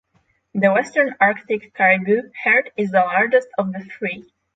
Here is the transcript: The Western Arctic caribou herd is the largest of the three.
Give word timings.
The 0.55 0.71
Western 0.73 1.13
Arctic 1.21 1.75
caribou 1.75 2.23
herd 2.43 2.71
is 2.75 2.89
the 2.89 3.01
largest 3.01 3.49
of 3.59 3.71
the 3.71 3.81
three. 3.99 4.33